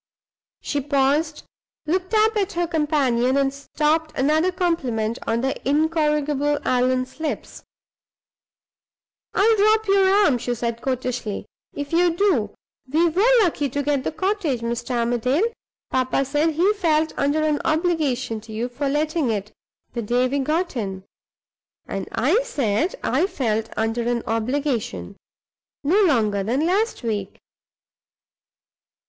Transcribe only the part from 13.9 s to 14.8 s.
the cottage,